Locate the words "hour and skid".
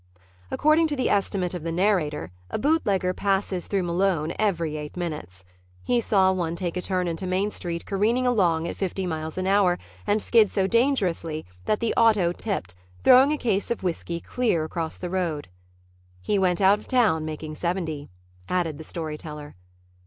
9.45-10.49